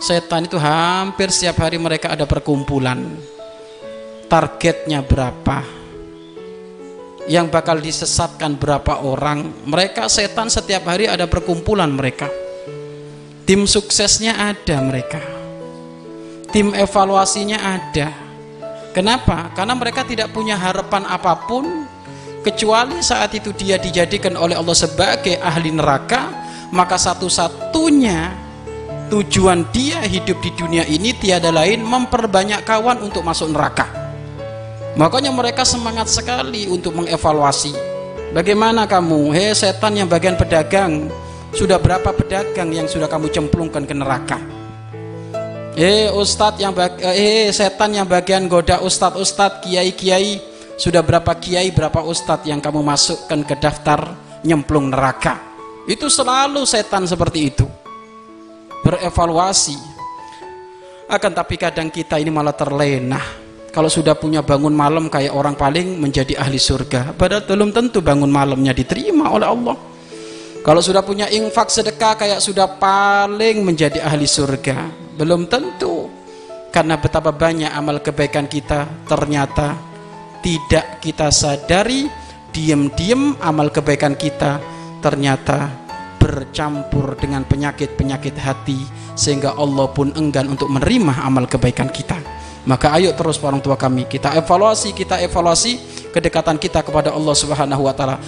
[0.00, 3.20] setan itu hampir setiap hari mereka ada perkumpulan.
[4.26, 5.62] Targetnya berapa?
[7.28, 9.66] Yang bakal disesatkan berapa orang?
[9.68, 12.26] Mereka setan setiap hari ada perkumpulan mereka.
[13.44, 15.20] Tim suksesnya ada mereka.
[16.50, 18.08] Tim evaluasinya ada.
[18.90, 19.54] Kenapa?
[19.54, 21.86] karena mereka tidak punya harapan apa pun
[22.42, 26.26] kecuali saat itu dia dijadikan oleh Allah sebagai ahli neraka
[26.74, 28.49] maka satu-satunya
[29.10, 33.90] tujuan dia hidup di dunia ini tiada lain memperbanyak kawan untuk masuk neraka.
[34.94, 37.74] Makanya mereka semangat sekali untuk mengevaluasi.
[38.30, 39.34] Bagaimana kamu?
[39.34, 41.10] Hei setan yang bagian pedagang
[41.50, 44.38] sudah berapa pedagang yang sudah kamu cemplungkan ke neraka?
[45.74, 46.70] Hei ustadz yang
[47.02, 50.38] eh setan yang bagian goda ustadz ustadz kiai kiai
[50.78, 54.14] sudah berapa kiai berapa ustadz yang kamu masukkan ke daftar
[54.46, 55.50] nyemplung neraka?
[55.90, 57.79] Itu selalu setan seperti itu
[58.90, 59.78] berevaluasi.
[61.10, 63.18] Akan tapi kadang kita ini malah terlena
[63.70, 67.14] kalau sudah punya bangun malam kayak orang paling menjadi ahli surga.
[67.14, 69.76] Padahal belum tentu bangun malamnya diterima oleh Allah.
[70.60, 74.90] Kalau sudah punya infak sedekah kayak sudah paling menjadi ahli surga.
[75.14, 76.10] Belum tentu.
[76.70, 79.74] Karena betapa banyak amal kebaikan kita ternyata
[80.42, 82.06] tidak kita sadari
[82.54, 84.62] diam-diam amal kebaikan kita
[85.02, 85.89] ternyata
[86.20, 88.84] bercampur dengan penyakit-penyakit hati
[89.16, 92.20] sehingga Allah pun enggan untuk menerima amal kebaikan kita.
[92.68, 95.80] Maka ayo terus orang tua kami kita evaluasi kita evaluasi
[96.12, 98.20] kedekatan kita kepada Allah Subhanahu wa taala